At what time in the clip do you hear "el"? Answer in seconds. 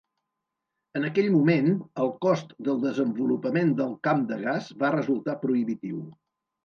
2.05-2.09